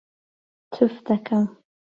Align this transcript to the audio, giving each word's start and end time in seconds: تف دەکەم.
تف 0.73 0.93
دەکەم. 1.07 1.45